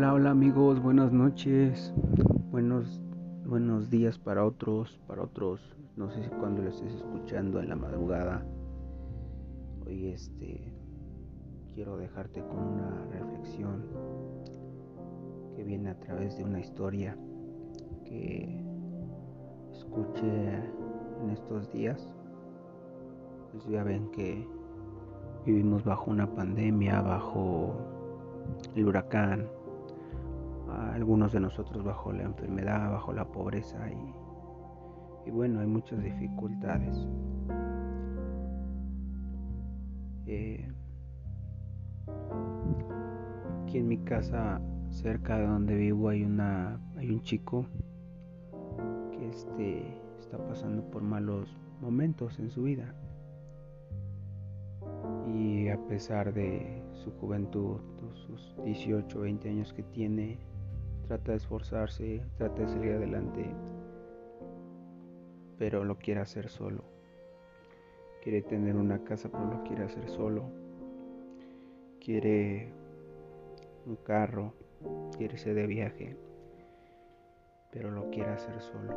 Hola, 0.00 0.14
hola 0.14 0.30
amigos, 0.30 0.82
buenas 0.82 1.12
noches, 1.12 1.92
buenos, 2.50 3.02
buenos 3.44 3.90
días 3.90 4.18
para 4.18 4.46
otros, 4.46 4.98
para 5.06 5.20
otros, 5.20 5.60
no 5.94 6.10
sé 6.10 6.24
si 6.24 6.30
cuando 6.30 6.62
lo 6.62 6.70
estés 6.70 6.94
escuchando 6.94 7.60
en 7.60 7.68
la 7.68 7.76
madrugada. 7.76 8.42
Hoy 9.84 10.06
este 10.06 10.72
quiero 11.74 11.98
dejarte 11.98 12.40
con 12.40 12.60
una 12.60 13.04
reflexión 13.12 13.84
que 15.54 15.64
viene 15.64 15.90
a 15.90 16.00
través 16.00 16.34
de 16.38 16.44
una 16.44 16.60
historia 16.60 17.14
que 18.06 18.64
escuché 19.70 20.54
en 21.22 21.28
estos 21.30 21.70
días. 21.74 22.08
Pues 23.52 23.66
ya 23.66 23.84
ven 23.84 24.10
que 24.12 24.48
vivimos 25.44 25.84
bajo 25.84 26.10
una 26.10 26.26
pandemia, 26.26 27.02
bajo 27.02 27.76
el 28.74 28.86
huracán, 28.86 29.46
algunos 30.92 31.32
de 31.32 31.40
nosotros 31.40 31.84
bajo 31.84 32.12
la 32.12 32.22
enfermedad, 32.22 32.90
bajo 32.90 33.12
la 33.12 33.24
pobreza 33.24 33.78
y, 33.90 35.30
bueno, 35.30 35.60
hay 35.60 35.66
muchas 35.66 36.02
dificultades. 36.02 37.06
Eh, 40.26 40.68
aquí 43.62 43.78
en 43.78 43.88
mi 43.88 43.98
casa, 43.98 44.60
cerca 44.90 45.38
de 45.38 45.46
donde 45.46 45.76
vivo, 45.76 46.08
hay 46.08 46.24
una, 46.24 46.80
hay 46.96 47.10
un 47.10 47.22
chico 47.22 47.66
que 49.12 49.28
este, 49.28 50.00
está 50.18 50.38
pasando 50.38 50.82
por 50.90 51.02
malos 51.02 51.56
momentos 51.80 52.38
en 52.38 52.50
su 52.50 52.64
vida. 52.64 52.94
Y 55.32 55.68
a 55.68 55.78
pesar 55.86 56.34
de 56.34 56.82
su 56.92 57.12
juventud, 57.12 57.78
sus 58.14 58.56
18 58.64 59.20
20 59.20 59.48
años 59.48 59.72
que 59.72 59.82
tiene, 59.82 60.38
trata 61.10 61.32
de 61.32 61.38
esforzarse, 61.38 62.22
trata 62.38 62.62
de 62.62 62.68
salir 62.68 62.92
adelante, 62.92 63.44
pero 65.58 65.82
lo 65.82 65.98
quiere 65.98 66.20
hacer 66.20 66.48
solo. 66.48 66.84
Quiere 68.22 68.42
tener 68.42 68.76
una 68.76 69.02
casa, 69.02 69.28
pero 69.28 69.44
lo 69.46 69.64
quiere 69.64 69.82
hacer 69.82 70.08
solo. 70.08 70.44
Quiere 71.98 72.72
un 73.86 73.96
carro, 73.96 74.54
quiere 75.16 75.34
irse 75.34 75.52
de 75.52 75.66
viaje, 75.66 76.16
pero 77.72 77.90
lo 77.90 78.08
quiere 78.10 78.30
hacer 78.30 78.62
solo. 78.62 78.94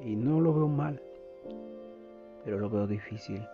Y 0.00 0.16
no 0.16 0.40
lo 0.40 0.54
veo 0.54 0.68
mal, 0.68 1.02
pero 2.44 2.58
lo 2.58 2.70
veo 2.70 2.86
difícil, 2.86 3.46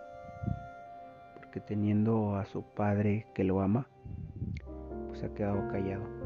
porque 1.35 1.59
teniendo 1.59 2.37
a 2.37 2.45
su 2.45 2.63
padre 2.63 3.27
que 3.33 3.43
lo 3.43 3.59
ama, 3.59 3.89
pues 5.09 5.21
ha 5.21 5.33
quedado 5.33 5.67
callado 5.67 6.24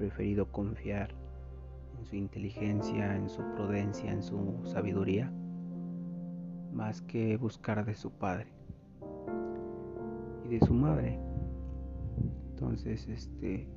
preferido 0.00 0.50
confiar 0.50 1.10
en 1.98 2.06
su 2.06 2.16
inteligencia, 2.16 3.14
en 3.14 3.28
su 3.28 3.42
prudencia, 3.54 4.10
en 4.10 4.22
su 4.22 4.58
sabiduría, 4.64 5.30
más 6.72 7.02
que 7.02 7.36
buscar 7.36 7.84
de 7.84 7.94
su 7.94 8.10
padre 8.10 8.46
y 10.46 10.48
de 10.48 10.60
su 10.60 10.72
madre. 10.72 11.20
Entonces, 12.52 13.06
este, 13.08 13.68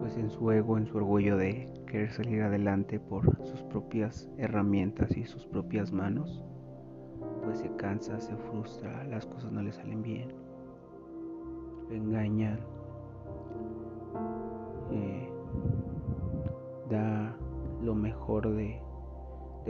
pues 0.00 0.16
en 0.16 0.30
su 0.30 0.50
ego, 0.50 0.78
en 0.78 0.86
su 0.86 0.96
orgullo 0.96 1.36
de 1.36 1.70
querer 1.86 2.10
salir 2.10 2.40
adelante 2.40 2.98
por 2.98 3.36
sus 3.44 3.62
propias 3.64 4.30
herramientas 4.38 5.14
y 5.14 5.24
sus 5.24 5.44
propias 5.44 5.92
manos, 5.92 6.42
pues 7.44 7.58
se 7.58 7.70
cansa, 7.76 8.18
se 8.18 8.34
frustra, 8.34 9.04
las 9.04 9.26
cosas 9.26 9.52
no 9.52 9.60
le 9.60 9.72
salen 9.72 10.02
bien, 10.02 10.28
le 11.90 11.98
engañan, 11.98 12.60
da 16.92 17.34
lo 17.82 17.94
mejor 17.94 18.54
de, 18.54 18.80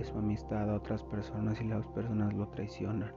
su 0.03 0.19
amistad 0.19 0.71
a 0.71 0.75
otras 0.75 1.03
personas 1.05 1.61
y 1.61 1.65
las 1.65 1.87
personas 1.89 2.35
lo 2.35 2.49
traicionan. 2.49 3.13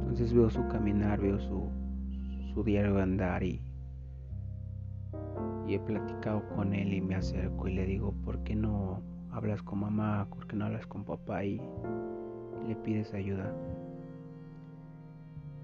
Entonces 0.00 0.32
veo 0.32 0.48
su 0.50 0.66
caminar, 0.68 1.20
veo 1.20 1.38
su, 1.40 1.68
diario 2.64 2.94
de 2.94 3.02
andar 3.02 3.42
y, 3.42 3.62
he 5.68 5.78
platicado 5.78 6.42
con 6.56 6.74
él 6.74 6.92
y 6.92 7.00
me 7.00 7.14
acerco 7.14 7.68
y 7.68 7.74
le 7.74 7.86
digo, 7.86 8.12
¿por 8.24 8.42
qué 8.42 8.56
no 8.56 9.02
hablas 9.30 9.62
con 9.62 9.78
mamá? 9.80 10.26
¿Por 10.28 10.46
qué 10.48 10.56
no 10.56 10.66
hablas 10.66 10.86
con 10.86 11.04
papá? 11.04 11.44
Y, 11.44 11.60
le 12.66 12.76
pides 12.76 13.14
ayuda. 13.14 13.54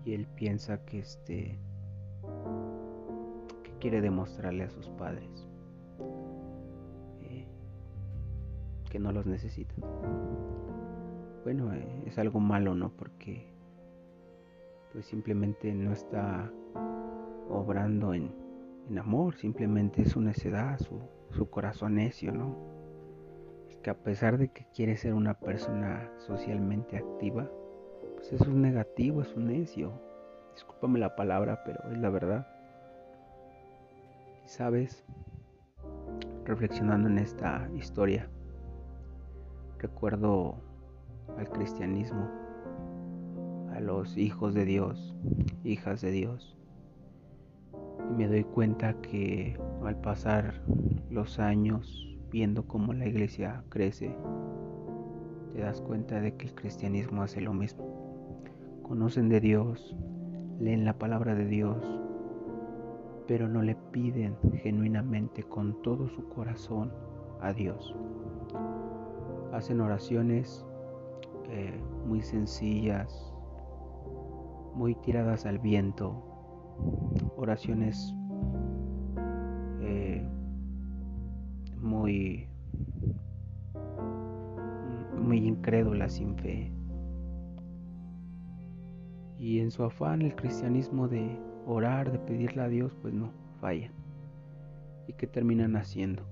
Y 0.05 0.15
él 0.15 0.27
piensa 0.37 0.83
que 0.85 1.01
este 1.01 1.59
quiere 3.81 4.01
demostrarle 4.01 4.65
a 4.65 4.71
sus 4.71 4.89
padres. 4.91 5.47
que 8.91 8.99
no 8.99 9.13
los 9.13 9.27
necesitan. 9.27 9.85
Bueno, 11.45 11.73
eh, 11.73 12.03
es 12.07 12.19
algo 12.19 12.41
malo, 12.41 12.75
¿no? 12.75 12.91
Porque 12.91 13.47
pues 14.93 15.07
simplemente 15.07 15.73
no 15.75 15.93
está 15.93 16.51
obrando 17.49 18.15
en, 18.15 18.35
en 18.89 18.99
amor, 18.99 19.37
simplemente 19.37 20.03
es 20.03 20.13
su 20.13 20.21
necedad, 20.21 20.79
su, 20.79 21.01
su 21.31 21.51
corazón 21.51 21.97
necio, 21.97 22.33
¿no? 22.33 22.57
Que 23.83 23.91
a 23.91 24.03
pesar 24.03 24.39
de 24.39 24.49
que 24.49 24.67
quiere 24.75 24.97
ser 24.97 25.15
una 25.15 25.35
persona 25.35 26.11
socialmente 26.19 26.97
activa, 26.97 27.51
pues 28.17 28.33
es 28.33 28.41
un 28.41 28.63
negativo, 28.63 29.23
es 29.23 29.35
un 29.37 29.49
necio. 29.49 29.93
Discúlpame 30.55 30.99
la 30.99 31.15
palabra, 31.15 31.63
pero 31.65 31.81
es 31.93 31.99
la 31.99 32.11
verdad. 32.11 32.56
Sabes, 34.47 35.05
reflexionando 36.45 37.09
en 37.09 37.19
esta 37.19 37.69
historia, 37.75 38.31
recuerdo 39.81 40.55
al 41.37 41.49
cristianismo, 41.49 42.31
a 43.75 43.81
los 43.81 44.17
hijos 44.17 44.55
de 44.55 44.65
Dios, 44.65 45.17
hijas 45.65 46.01
de 46.01 46.13
Dios. 46.13 46.57
Y 48.09 48.15
me 48.15 48.29
doy 48.29 48.45
cuenta 48.45 48.95
que 49.01 49.59
al 49.85 50.01
pasar 50.01 50.63
los 51.11 51.41
años 51.41 52.17
viendo 52.31 52.69
cómo 52.69 52.93
la 52.93 53.07
iglesia 53.09 53.65
crece, 53.69 54.17
te 55.53 55.61
das 55.61 55.81
cuenta 55.81 56.21
de 56.21 56.37
que 56.37 56.47
el 56.47 56.55
cristianismo 56.55 57.23
hace 57.23 57.41
lo 57.41 57.53
mismo. 57.53 57.85
Conocen 58.85 59.29
de 59.29 59.41
Dios, 59.41 59.97
leen 60.61 60.85
la 60.85 60.97
palabra 60.97 61.35
de 61.35 61.47
Dios, 61.47 62.06
pero 63.27 63.49
no 63.49 63.63
le 63.63 63.75
piden 63.93 64.37
genuinamente 64.63 65.43
con 65.43 65.83
todo 65.83 66.09
su 66.09 66.29
corazón 66.29 66.93
a 67.41 67.53
Dios 67.53 67.95
hacen 69.57 69.81
oraciones 69.81 70.65
eh, 71.49 71.81
muy 72.07 72.23
sencillas, 72.23 73.33
muy 74.75 74.95
tiradas 74.97 75.47
al 75.47 75.59
viento, 75.59 76.23
oraciones 77.37 78.15
eh, 79.81 80.27
muy, 81.81 82.49
muy 85.19 85.39
incrédulas, 85.39 86.15
sin 86.15 86.37
fe. 86.37 86.73
Y 89.39 89.61
en 89.61 89.71
su 89.71 89.85
afán 89.85 90.23
el 90.23 90.35
cristianismo 90.35 91.09
de 91.09 91.39
orar, 91.67 92.13
de 92.13 92.19
pedirle 92.19 92.63
a 92.63 92.69
Dios, 92.69 92.97
pues 93.03 93.13
no, 93.13 93.31
falla. 93.61 93.91
¿Y 95.09 95.13
qué 95.13 95.27
terminan 95.27 95.77
haciendo? 95.77 96.23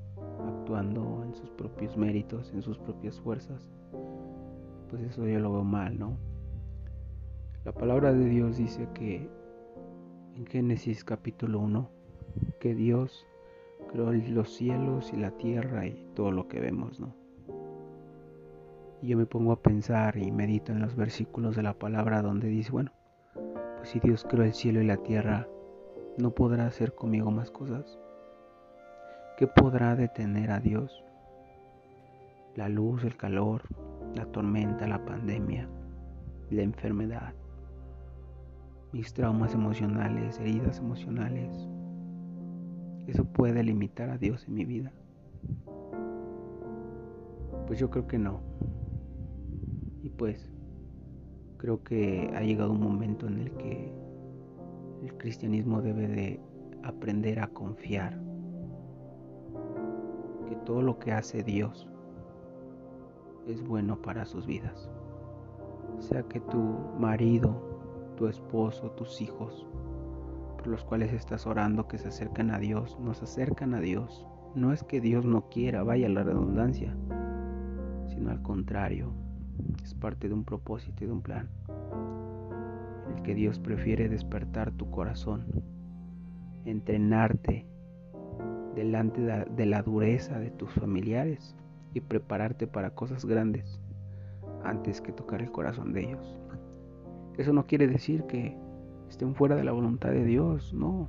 actuando 0.64 1.22
en 1.24 1.34
sus 1.34 1.50
propios 1.50 1.96
méritos, 1.96 2.52
en 2.52 2.62
sus 2.62 2.78
propias 2.78 3.20
fuerzas, 3.20 3.70
pues 4.88 5.02
eso 5.02 5.26
yo 5.26 5.38
lo 5.38 5.52
veo 5.52 5.64
mal, 5.64 5.98
¿no? 5.98 6.16
La 7.64 7.72
palabra 7.72 8.12
de 8.12 8.26
Dios 8.26 8.56
dice 8.56 8.88
que 8.94 9.28
en 10.36 10.46
Génesis 10.46 11.04
capítulo 11.04 11.60
1, 11.60 11.90
que 12.60 12.74
Dios 12.74 13.26
creó 13.90 14.12
los 14.12 14.54
cielos 14.54 15.12
y 15.12 15.16
la 15.16 15.30
tierra 15.32 15.86
y 15.86 16.06
todo 16.14 16.30
lo 16.30 16.48
que 16.48 16.60
vemos, 16.60 17.00
¿no? 17.00 17.14
Y 19.02 19.08
yo 19.08 19.18
me 19.18 19.26
pongo 19.26 19.52
a 19.52 19.60
pensar 19.60 20.16
y 20.16 20.30
medito 20.30 20.72
en 20.72 20.80
los 20.80 20.96
versículos 20.96 21.56
de 21.56 21.62
la 21.62 21.74
palabra 21.74 22.22
donde 22.22 22.48
dice, 22.48 22.72
bueno, 22.72 22.92
si 23.84 24.00
Dios 24.00 24.24
creó 24.24 24.44
el 24.44 24.54
cielo 24.54 24.80
y 24.80 24.86
la 24.86 24.96
tierra, 24.96 25.46
¿no 26.18 26.30
podrá 26.30 26.66
hacer 26.66 26.94
conmigo 26.94 27.30
más 27.30 27.50
cosas? 27.50 27.98
¿Qué 29.36 29.46
podrá 29.46 29.94
detener 29.94 30.50
a 30.50 30.60
Dios? 30.60 31.04
La 32.56 32.68
luz, 32.68 33.04
el 33.04 33.16
calor, 33.16 33.62
la 34.14 34.26
tormenta, 34.26 34.86
la 34.86 35.04
pandemia, 35.04 35.68
la 36.50 36.62
enfermedad, 36.62 37.34
mis 38.92 39.12
traumas 39.12 39.54
emocionales, 39.54 40.38
heridas 40.38 40.78
emocionales. 40.78 41.68
¿Eso 43.06 43.24
puede 43.24 43.62
limitar 43.62 44.08
a 44.08 44.18
Dios 44.18 44.46
en 44.46 44.54
mi 44.54 44.64
vida? 44.64 44.92
Pues 47.66 47.78
yo 47.78 47.90
creo 47.90 48.06
que 48.06 48.18
no. 48.18 48.40
Y 50.02 50.10
pues 50.10 50.53
creo 51.64 51.82
que 51.82 52.30
ha 52.36 52.42
llegado 52.42 52.72
un 52.72 52.80
momento 52.82 53.26
en 53.26 53.38
el 53.38 53.50
que 53.52 53.90
el 55.02 55.16
cristianismo 55.16 55.80
debe 55.80 56.06
de 56.08 56.40
aprender 56.82 57.40
a 57.40 57.46
confiar 57.46 58.20
que 60.46 60.56
todo 60.66 60.82
lo 60.82 60.98
que 60.98 61.12
hace 61.12 61.42
Dios 61.42 61.88
es 63.46 63.66
bueno 63.66 64.02
para 64.02 64.26
sus 64.26 64.46
vidas. 64.46 64.90
Sea 66.00 66.22
que 66.24 66.40
tu 66.40 66.58
marido, 66.98 68.12
tu 68.18 68.26
esposo, 68.26 68.90
tus 68.90 69.22
hijos, 69.22 69.66
por 70.58 70.66
los 70.66 70.84
cuales 70.84 71.14
estás 71.14 71.46
orando 71.46 71.88
que 71.88 71.96
se 71.96 72.08
acercan 72.08 72.50
a 72.50 72.58
Dios, 72.58 72.98
nos 73.00 73.22
acercan 73.22 73.72
a 73.72 73.80
Dios. 73.80 74.26
No 74.54 74.74
es 74.74 74.84
que 74.84 75.00
Dios 75.00 75.24
no 75.24 75.48
quiera, 75.48 75.82
vaya 75.82 76.10
la 76.10 76.24
redundancia, 76.24 76.94
sino 78.06 78.30
al 78.30 78.42
contrario, 78.42 79.23
es 79.82 79.94
parte 79.94 80.28
de 80.28 80.34
un 80.34 80.44
propósito 80.44 81.04
y 81.04 81.06
de 81.06 81.12
un 81.12 81.22
plan, 81.22 81.48
en 83.06 83.16
el 83.16 83.22
que 83.22 83.34
Dios 83.34 83.58
prefiere 83.58 84.08
despertar 84.08 84.72
tu 84.72 84.90
corazón, 84.90 85.46
entrenarte 86.64 87.66
delante 88.74 89.20
de 89.20 89.66
la 89.66 89.82
dureza 89.82 90.38
de 90.38 90.50
tus 90.50 90.70
familiares 90.72 91.54
y 91.92 92.00
prepararte 92.00 92.66
para 92.66 92.90
cosas 92.90 93.24
grandes 93.24 93.80
antes 94.64 95.00
que 95.00 95.12
tocar 95.12 95.42
el 95.42 95.52
corazón 95.52 95.92
de 95.92 96.04
ellos. 96.04 96.38
Eso 97.36 97.52
no 97.52 97.66
quiere 97.66 97.86
decir 97.86 98.24
que 98.24 98.56
estén 99.08 99.34
fuera 99.34 99.56
de 99.56 99.64
la 99.64 99.72
voluntad 99.72 100.10
de 100.10 100.24
Dios, 100.24 100.72
no. 100.72 101.08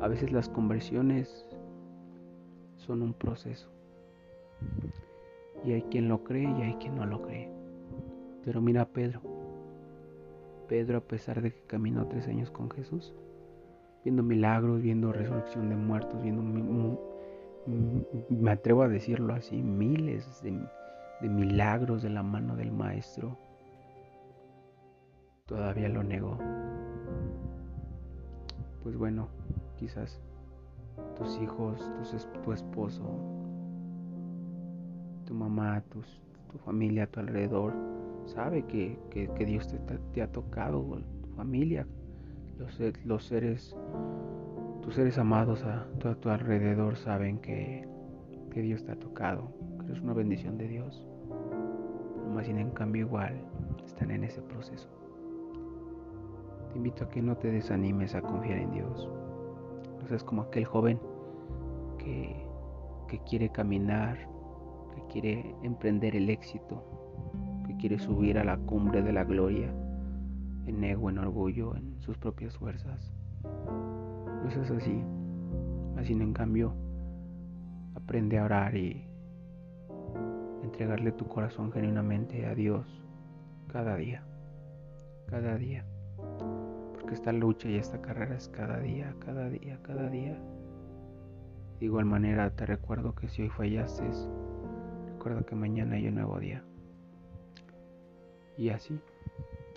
A 0.00 0.08
veces 0.08 0.32
las 0.32 0.48
conversiones 0.48 1.46
son 2.76 3.02
un 3.02 3.14
proceso. 3.14 3.73
Y 5.64 5.72
hay 5.72 5.82
quien 5.82 6.08
lo 6.08 6.24
cree 6.24 6.50
y 6.58 6.62
hay 6.62 6.74
quien 6.74 6.96
no 6.96 7.06
lo 7.06 7.22
cree. 7.22 7.50
Pero 8.44 8.60
mira 8.60 8.82
a 8.82 8.88
Pedro. 8.88 9.20
Pedro, 10.68 10.98
a 10.98 11.00
pesar 11.00 11.40
de 11.42 11.52
que 11.52 11.60
caminó 11.66 12.06
tres 12.06 12.28
años 12.28 12.50
con 12.50 12.70
Jesús, 12.70 13.14
viendo 14.02 14.22
milagros, 14.22 14.82
viendo 14.82 15.12
resurrección 15.12 15.68
de 15.68 15.76
muertos, 15.76 16.22
viendo, 16.22 16.42
me 18.28 18.50
atrevo 18.50 18.82
a 18.82 18.88
decirlo 18.88 19.34
así, 19.34 19.62
miles 19.62 20.42
de, 20.42 20.58
de 21.20 21.28
milagros 21.28 22.02
de 22.02 22.10
la 22.10 22.22
mano 22.22 22.56
del 22.56 22.72
Maestro, 22.72 23.38
todavía 25.46 25.88
lo 25.88 26.02
negó. 26.02 26.38
Pues 28.82 28.96
bueno, 28.96 29.28
quizás 29.76 30.20
tus 31.16 31.40
hijos, 31.40 31.90
tu 32.42 32.52
esposo, 32.52 33.02
tu 35.34 35.40
mamá, 35.40 35.82
tus, 35.90 36.22
tu 36.52 36.58
familia 36.58 37.04
a 37.04 37.06
tu 37.08 37.18
alrededor, 37.18 37.72
sabe 38.26 38.62
que, 38.66 38.96
Dios 39.44 39.68
te, 40.12 40.22
ha 40.22 40.30
tocado, 40.30 40.80
tu 41.22 41.30
familia, 41.30 41.86
los, 42.56 42.78
los, 43.04 43.24
seres, 43.24 43.76
tus 44.82 44.94
seres 44.94 45.18
amados 45.18 45.64
a, 45.64 45.88
a 46.08 46.14
tu 46.14 46.28
alrededor 46.28 46.96
saben 46.96 47.38
que, 47.38 47.84
que 48.52 48.62
Dios 48.62 48.84
te 48.84 48.92
ha 48.92 48.96
tocado, 48.96 49.52
que 49.80 49.86
eres 49.86 50.00
una 50.02 50.14
bendición 50.14 50.56
de 50.56 50.68
Dios. 50.68 51.04
Más 52.32 52.46
sin 52.46 52.58
en 52.58 52.70
cambio 52.70 53.06
igual 53.06 53.34
están 53.84 54.12
en 54.12 54.22
ese 54.22 54.40
proceso. 54.40 54.88
Te 56.70 56.78
invito 56.78 57.04
a 57.04 57.08
que 57.08 57.20
no 57.20 57.36
te 57.36 57.50
desanimes 57.50 58.14
a 58.14 58.22
confiar 58.22 58.58
en 58.58 58.70
Dios. 58.70 59.08
No 60.00 60.06
seas 60.08 60.22
como 60.22 60.42
aquel 60.42 60.64
joven 60.64 61.00
que, 61.98 62.36
que 63.08 63.18
quiere 63.24 63.48
caminar 63.50 64.33
que 64.94 65.02
quiere 65.12 65.54
emprender 65.62 66.16
el 66.16 66.30
éxito, 66.30 66.82
que 67.66 67.76
quiere 67.76 67.98
subir 67.98 68.38
a 68.38 68.44
la 68.44 68.56
cumbre 68.56 69.02
de 69.02 69.12
la 69.12 69.24
gloria, 69.24 69.72
en 70.66 70.82
ego, 70.82 71.10
en 71.10 71.18
orgullo, 71.18 71.76
en 71.76 72.00
sus 72.00 72.16
propias 72.16 72.56
fuerzas. 72.56 73.12
No 73.42 74.48
es 74.48 74.70
así. 74.70 75.02
Así 75.96 76.12
en 76.12 76.32
cambio, 76.32 76.74
aprende 77.94 78.38
a 78.38 78.44
orar 78.44 78.76
y 78.76 79.06
entregarle 80.62 81.12
tu 81.12 81.26
corazón 81.26 81.70
genuinamente 81.72 82.46
a 82.46 82.54
Dios 82.54 82.86
cada 83.68 83.96
día, 83.96 84.22
cada 85.26 85.56
día. 85.56 85.84
Porque 86.92 87.14
esta 87.14 87.32
lucha 87.32 87.68
y 87.68 87.76
esta 87.76 88.00
carrera 88.00 88.34
es 88.36 88.48
cada 88.48 88.78
día, 88.80 89.14
cada 89.20 89.48
día, 89.48 89.78
cada 89.82 90.08
día. 90.08 90.38
De 91.78 91.86
igual 91.86 92.04
manera 92.04 92.50
te 92.50 92.66
recuerdo 92.66 93.14
que 93.14 93.28
si 93.28 93.42
hoy 93.42 93.50
fallaste, 93.50 94.04
recuerda 95.24 95.48
que 95.48 95.54
mañana 95.54 95.96
hay 95.96 96.06
un 96.06 96.16
nuevo 96.16 96.38
día. 96.38 96.62
Y 98.58 98.68
así, 98.68 99.00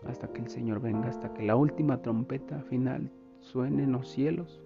hasta 0.05 0.27
que 0.27 0.41
el 0.41 0.49
Señor 0.49 0.81
venga, 0.81 1.07
hasta 1.07 1.33
que 1.33 1.43
la 1.43 1.55
última 1.55 2.01
trompeta 2.01 2.61
final 2.63 3.09
suene 3.39 3.83
en 3.83 3.93
los 3.93 4.09
cielos 4.09 4.61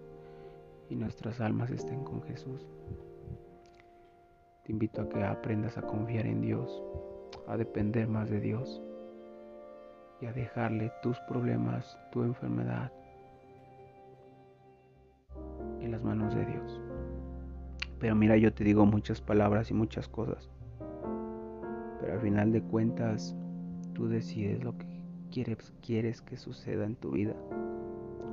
y 0.89 0.95
nuestras 0.95 1.39
almas 1.39 1.69
estén 1.69 2.03
con 2.03 2.23
Jesús. 2.23 2.67
Te 4.63 4.71
invito 4.71 5.03
a 5.03 5.09
que 5.09 5.23
aprendas 5.23 5.77
a 5.77 5.83
confiar 5.83 6.25
en 6.25 6.41
Dios, 6.41 6.81
a 7.47 7.57
depender 7.57 8.07
más 8.07 8.31
de 8.31 8.39
Dios 8.39 8.81
y 10.19 10.25
a 10.25 10.33
dejarle 10.33 10.91
tus 11.03 11.19
problemas, 11.27 11.95
tu 12.11 12.23
enfermedad 12.23 12.91
en 15.79 15.91
las 15.91 16.03
manos 16.03 16.33
de 16.33 16.43
Dios. 16.43 16.81
Pero 17.99 18.15
mira, 18.15 18.35
yo 18.35 18.51
te 18.51 18.63
digo 18.63 18.87
muchas 18.87 19.21
palabras 19.21 19.69
y 19.69 19.75
muchas 19.75 20.07
cosas 20.07 20.49
al 22.11 22.19
final 22.19 22.51
de 22.51 22.61
cuentas 22.61 23.35
tú 23.93 24.07
decides 24.07 24.63
lo 24.63 24.77
que 24.77 24.85
quieres, 25.31 25.73
quieres 25.81 26.21
que 26.21 26.37
suceda 26.37 26.85
en 26.85 26.95
tu 26.95 27.11
vida. 27.11 27.35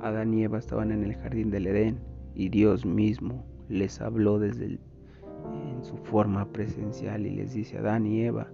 Adán 0.01 0.33
y 0.33 0.43
Eva 0.43 0.59
estaban 0.59 0.91
en 0.91 1.03
el 1.03 1.15
jardín 1.15 1.49
del 1.49 1.67
Edén 1.67 1.99
y 2.35 2.49
Dios 2.49 2.85
mismo 2.85 3.43
les 3.69 4.01
habló 4.01 4.39
desde 4.39 4.65
en 4.65 5.83
su 5.83 5.97
forma 5.97 6.45
presencial 6.51 7.25
y 7.25 7.31
les 7.31 7.53
dice 7.53 7.77
Adán 7.77 8.05
y 8.05 8.21
Eva 8.21 8.47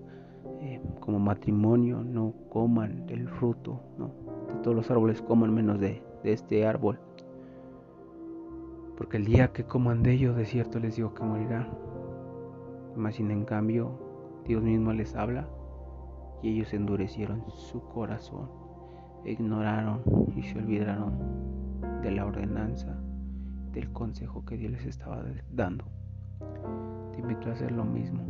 eh, 0.61 0.79
como 0.99 1.19
matrimonio 1.19 2.03
no 2.03 2.33
coman 2.49 3.05
del 3.07 3.27
fruto, 3.27 3.81
no, 3.97 4.11
de 4.47 4.61
todos 4.61 4.75
los 4.75 4.91
árboles 4.91 5.21
coman 5.21 5.53
menos 5.53 5.79
de, 5.79 6.01
de 6.23 6.33
este 6.33 6.65
árbol. 6.65 6.99
Porque 8.97 9.17
el 9.17 9.25
día 9.25 9.51
que 9.51 9.65
coman 9.65 10.03
de 10.03 10.13
ello, 10.13 10.33
de 10.33 10.45
cierto 10.45 10.79
les 10.79 10.95
digo 10.95 11.13
que 11.13 11.23
morirán. 11.23 11.67
Mas 12.95 13.15
sin 13.15 13.29
en 13.29 13.43
cambio, 13.43 14.04
Dios 14.45 14.61
mismo 14.61 14.93
les 14.93 15.15
habla 15.15 15.47
y 16.43 16.49
ellos 16.49 16.71
endurecieron 16.73 17.43
su 17.49 17.81
corazón, 17.89 18.47
ignoraron 19.25 20.03
y 20.35 20.43
se 20.43 20.59
olvidaron 20.59 21.13
de 22.03 22.11
la 22.11 22.25
ordenanza, 22.25 22.95
del 23.73 23.91
consejo 23.91 24.45
que 24.45 24.55
Dios 24.55 24.71
les 24.71 24.85
estaba 24.85 25.23
dando. 25.51 25.85
Te 27.13 27.21
invito 27.21 27.49
a 27.49 27.53
hacer 27.53 27.71
lo 27.71 27.83
mismo. 27.85 28.21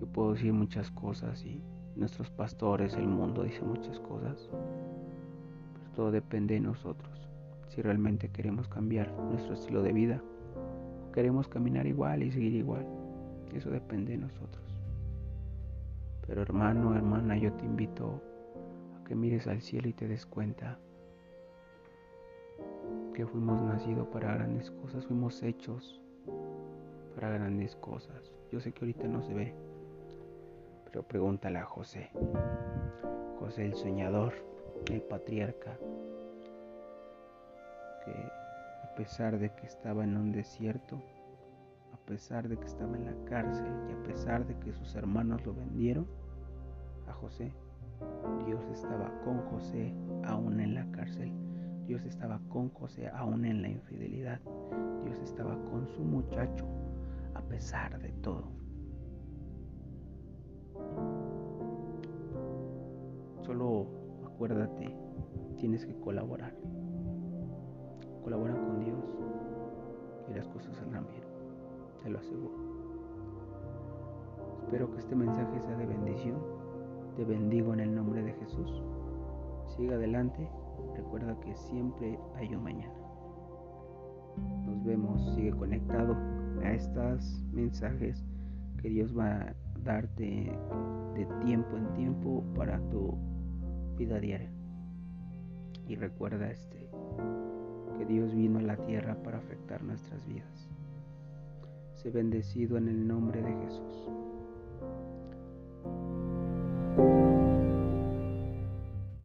Yo 0.00 0.06
puedo 0.08 0.32
decir 0.32 0.52
muchas 0.52 0.90
cosas 0.90 1.44
y 1.44 1.62
nuestros 1.94 2.28
pastores, 2.28 2.94
el 2.94 3.06
mundo 3.06 3.44
dice 3.44 3.62
muchas 3.62 4.00
cosas, 4.00 4.50
pero 5.74 5.90
todo 5.94 6.10
depende 6.10 6.54
de 6.54 6.60
nosotros. 6.60 7.28
Si 7.68 7.80
realmente 7.80 8.30
queremos 8.30 8.66
cambiar 8.66 9.12
nuestro 9.30 9.54
estilo 9.54 9.82
de 9.84 9.92
vida, 9.92 10.22
queremos 11.14 11.46
caminar 11.46 11.86
igual 11.86 12.24
y 12.24 12.32
seguir 12.32 12.54
igual. 12.54 13.05
Eso 13.54 13.70
depende 13.70 14.12
de 14.12 14.18
nosotros. 14.18 14.64
Pero 16.26 16.42
hermano, 16.42 16.94
hermana, 16.94 17.36
yo 17.36 17.52
te 17.52 17.64
invito 17.64 18.20
a 18.98 19.04
que 19.04 19.14
mires 19.14 19.46
al 19.46 19.60
cielo 19.60 19.88
y 19.88 19.92
te 19.92 20.08
des 20.08 20.26
cuenta 20.26 20.78
que 23.14 23.26
fuimos 23.26 23.62
nacidos 23.62 24.06
para 24.08 24.34
grandes 24.34 24.70
cosas, 24.70 25.06
fuimos 25.06 25.42
hechos 25.42 26.02
para 27.14 27.30
grandes 27.30 27.74
cosas. 27.76 28.32
Yo 28.52 28.60
sé 28.60 28.72
que 28.72 28.84
ahorita 28.84 29.08
no 29.08 29.22
se 29.22 29.32
ve, 29.32 29.54
pero 30.84 31.02
pregúntale 31.02 31.58
a 31.58 31.64
José. 31.64 32.10
José 33.38 33.64
el 33.64 33.74
soñador, 33.74 34.34
el 34.90 35.00
patriarca, 35.00 35.78
que 38.04 38.12
a 38.12 38.94
pesar 38.96 39.38
de 39.38 39.50
que 39.50 39.66
estaba 39.66 40.04
en 40.04 40.16
un 40.16 40.32
desierto, 40.32 41.00
pesar 42.06 42.48
de 42.48 42.56
que 42.56 42.66
estaba 42.66 42.96
en 42.96 43.04
la 43.04 43.24
cárcel 43.24 43.72
y 43.88 43.92
a 43.92 44.02
pesar 44.04 44.46
de 44.46 44.56
que 44.60 44.72
sus 44.72 44.94
hermanos 44.94 45.44
lo 45.44 45.54
vendieron 45.54 46.06
a 47.08 47.12
José, 47.12 47.52
Dios 48.46 48.64
estaba 48.72 49.12
con 49.24 49.38
José 49.50 49.92
aún 50.24 50.60
en 50.60 50.74
la 50.74 50.90
cárcel. 50.92 51.32
Dios 51.86 52.04
estaba 52.04 52.40
con 52.48 52.70
José 52.70 53.08
aún 53.08 53.44
en 53.44 53.62
la 53.62 53.68
infidelidad. 53.68 54.40
Dios 55.04 55.18
estaba 55.20 55.56
con 55.70 55.86
su 55.88 56.02
muchacho 56.02 56.64
a 57.34 57.42
pesar 57.42 58.00
de 58.00 58.10
todo. 58.22 58.48
Solo 63.42 63.86
acuérdate, 64.26 64.96
tienes 65.58 65.84
que 65.84 65.94
colaborar. 66.00 66.54
Colabora 68.22 68.54
con 68.54 68.80
Dios 68.80 69.04
y 70.28 70.34
las 70.34 70.48
cosas 70.48 70.76
te 72.06 72.12
lo 72.12 72.20
aseguro. 72.20 72.54
Espero 74.62 74.92
que 74.92 75.00
este 75.00 75.16
mensaje 75.16 75.60
sea 75.60 75.76
de 75.76 75.86
bendición. 75.86 76.36
Te 77.16 77.24
bendigo 77.24 77.74
en 77.74 77.80
el 77.80 77.92
nombre 77.92 78.22
de 78.22 78.32
Jesús. 78.34 78.80
Siga 79.76 79.96
adelante 79.96 80.48
recuerda 80.94 81.38
que 81.40 81.56
siempre 81.56 82.16
hay 82.36 82.54
un 82.54 82.62
mañana. 82.62 82.94
Nos 84.66 84.84
vemos, 84.84 85.34
sigue 85.34 85.50
conectado 85.50 86.16
a 86.62 86.70
estos 86.70 87.42
mensajes 87.52 88.24
que 88.80 88.88
Dios 88.88 89.16
va 89.16 89.40
a 89.40 89.54
darte 89.82 90.56
de 91.14 91.26
tiempo 91.44 91.76
en 91.76 91.92
tiempo 91.94 92.44
para 92.54 92.78
tu 92.88 93.18
vida 93.98 94.20
diaria. 94.20 94.52
Y 95.88 95.96
recuerda 95.96 96.52
este 96.52 96.88
que 97.98 98.04
Dios 98.04 98.32
vino 98.32 98.60
a 98.60 98.62
la 98.62 98.76
tierra 98.76 99.16
para 99.24 99.38
afectar 99.38 99.82
nuestras 99.82 100.24
vidas 100.28 100.65
bendecido 102.10 102.76
en 102.78 102.88
el 102.88 103.06
nombre 103.06 103.42
de 103.42 103.52
Jesús. 103.64 104.10